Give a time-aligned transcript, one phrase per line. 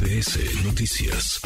[0.00, 1.42] MBS Noticias.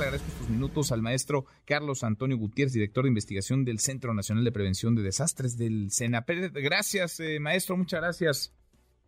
[0.00, 4.50] agradezco estos minutos al maestro Carlos Antonio Gutiérrez, director de investigación del Centro Nacional de
[4.50, 6.50] Prevención de Desastres del SENAPED.
[6.54, 8.54] Gracias, eh, maestro, muchas gracias.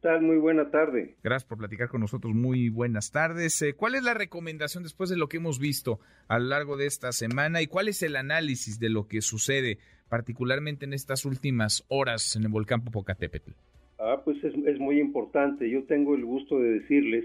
[0.01, 0.23] tal?
[0.23, 1.17] Muy buena tarde.
[1.25, 2.33] Gracias por platicar con nosotros.
[2.33, 3.61] Muy buenas tardes.
[3.63, 5.99] Eh, ¿Cuál es la recomendación después de lo que hemos visto
[6.29, 9.79] a lo largo de esta semana y cuál es el análisis de lo que sucede,
[10.09, 13.51] particularmente en estas últimas horas en el volcán Popocatépetl?
[13.99, 15.69] Ah, pues es, es muy importante.
[15.69, 17.25] Yo tengo el gusto de decirles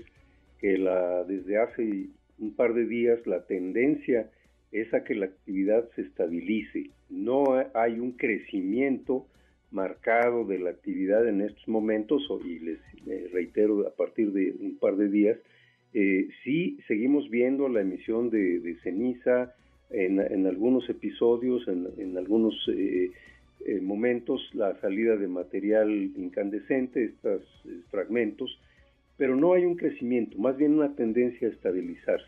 [0.59, 2.07] que la, desde hace
[2.39, 4.29] un par de días la tendencia
[4.71, 6.89] es a que la actividad se estabilice.
[7.09, 9.25] No hay un crecimiento
[9.71, 14.77] marcado de la actividad en estos momentos, y les eh, reitero a partir de un
[14.77, 15.37] par de días,
[15.93, 19.55] eh, sí seguimos viendo la emisión de, ceniza
[19.89, 23.11] en, en, algunos episodios, en, en algunos eh,
[23.65, 27.43] eh, momentos, la salida de material incandescente, estos
[27.91, 28.59] fragmentos,
[29.17, 32.27] pero no hay un crecimiento, más bien una tendencia a estabilizarse.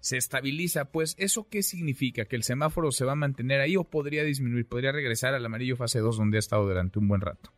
[0.00, 2.26] Se estabiliza, pues, ¿eso qué significa?
[2.26, 4.66] ¿Que el semáforo se va a mantener ahí o podría disminuir?
[4.66, 7.50] ¿Podría regresar al amarillo fase 2 donde ha estado durante un buen rato?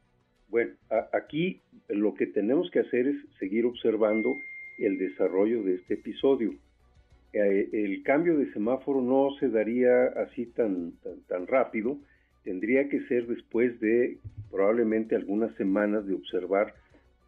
[0.49, 0.73] Bueno,
[1.13, 4.35] aquí lo que tenemos que hacer es seguir observando
[4.79, 6.55] el desarrollo de este episodio.
[7.35, 11.99] Eh, el cambio de semáforo no se daría así tan, tan, tan rápido,
[12.45, 14.19] tendría que ser después de
[14.51, 16.75] probablemente algunas semanas de observar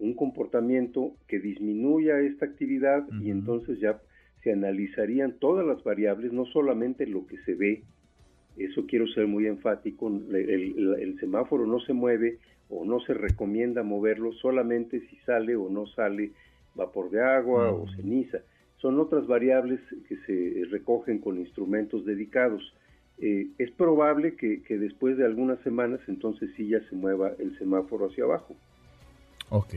[0.01, 3.23] un comportamiento que disminuya esta actividad uh -huh.
[3.23, 4.01] y entonces ya
[4.43, 7.83] se analizarían todas las variables, no solamente lo que se ve,
[8.57, 13.15] eso quiero ser muy enfático, el, el, el, semáforo no se mueve o no se
[13.15, 16.33] recomienda moverlo solamente si sale o no sale
[16.75, 17.83] vapor de agua uh -huh.
[17.83, 18.39] o ceniza,
[18.79, 22.63] son otras variables que se recogen con instrumentos dedicados.
[23.19, 27.59] Eh, es probable que, que después de algunas semanas entonces sí ya se mueva el
[27.59, 28.57] semáforo hacia abajo.
[29.51, 29.75] Ok.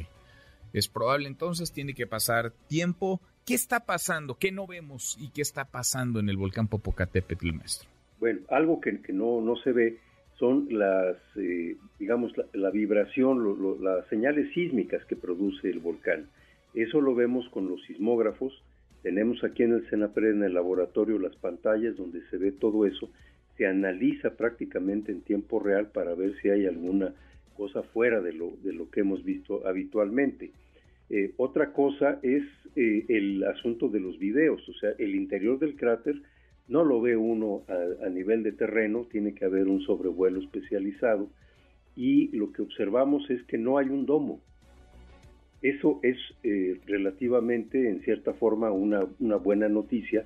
[0.71, 3.21] Es probable entonces, tiene que pasar tiempo.
[3.45, 4.35] ¿Qué está pasando?
[4.35, 7.89] ¿Qué no vemos y qué está pasando en el volcán Popocatépetl, maestro?
[8.19, 9.99] Bueno, algo que, que no, no, se ve
[10.39, 15.79] son las, eh, digamos, la, la vibración, lo, lo, las señales sísmicas que produce el
[15.79, 16.27] volcán.
[16.73, 18.63] Eso lo vemos con los sismógrafos.
[19.03, 23.09] Tenemos aquí en el Senapred, en el laboratorio, las pantallas donde se ve todo eso.
[23.57, 27.13] Se analiza prácticamente en tiempo real para ver si hay alguna
[27.53, 30.51] cosa fuera de lo, de lo que hemos visto habitualmente.
[31.09, 32.43] Eh, otra cosa es
[32.75, 36.21] eh, el asunto de los videos, o sea, el interior del cráter
[36.67, 41.29] no lo ve uno a, a, nivel de terreno, tiene que haber un sobrevuelo especializado
[41.95, 44.39] y lo que observamos es que no hay un domo.
[45.61, 50.25] Eso es eh, relativamente, en cierta forma, una, una buena noticia,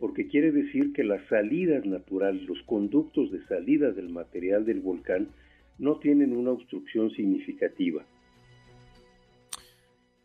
[0.00, 5.28] porque quiere decir que las salidas naturales, los conductos de salida del material del volcán,
[5.78, 8.04] no tienen una obstrucción significativa.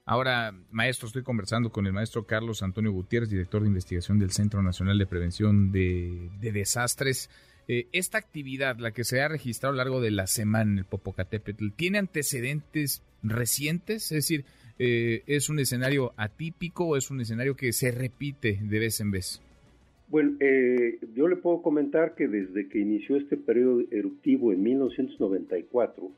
[0.05, 4.61] Ahora, maestro, estoy conversando con el maestro Carlos Antonio Gutiérrez, director de investigación del Centro
[4.61, 7.29] Nacional de Prevención de, de Desastres.
[7.67, 10.77] Eh, esta actividad, la que se ha registrado a lo largo de la semana en
[10.79, 14.11] el Popocatépetl, ¿tiene antecedentes recientes?
[14.11, 14.45] Es decir,
[14.79, 19.11] eh, ¿es un escenario atípico o es un escenario que se repite de vez en
[19.11, 19.41] vez?
[20.11, 26.11] Bueno, eh, yo le puedo comentar que desde que inició este periodo eruptivo en 1994,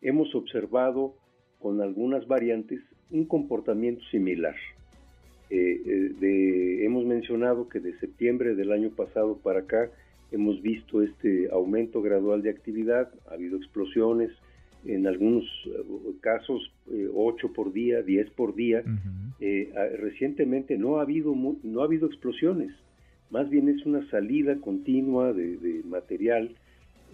[0.00, 1.16] hemos observado
[1.58, 4.54] con algunas variantes un comportamiento similar.
[5.50, 9.90] Eh, eh, de, hemos mencionado que de septiembre del año pasado para acá
[10.30, 14.30] hemos visto este aumento gradual de actividad, ha habido explosiones,
[14.84, 15.44] en algunos
[16.20, 18.84] casos eh, 8 por día, 10 por día.
[18.86, 19.96] Uh -huh.
[19.98, 22.70] recientemente no ha habido no ha habido explosiones
[23.32, 26.54] más bien es una salida continua de, de material,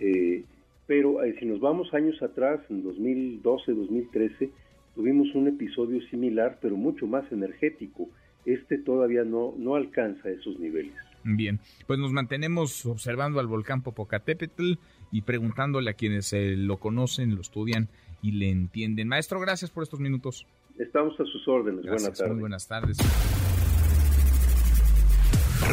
[0.00, 0.44] eh,
[0.86, 4.50] pero eh, si nos vamos años atrás, en 2012, 2013,
[4.96, 8.08] tuvimos un episodio similar, pero mucho más energético.
[8.44, 10.92] Este todavía no, no alcanza esos niveles.
[11.22, 14.72] Bien, pues nos mantenemos observando al volcán Popocatépetl
[15.12, 17.88] y preguntándole a quienes eh, lo conocen, lo estudian
[18.22, 19.06] y le entienden.
[19.08, 20.46] Maestro, gracias por estos minutos.
[20.78, 21.84] Estamos a sus órdenes.
[21.84, 22.32] Gracias, buenas tardes.
[22.32, 23.57] Muy buenas tardes